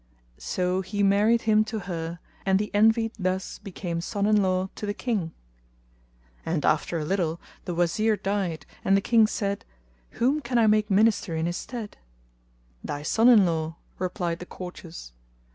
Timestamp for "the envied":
2.57-3.11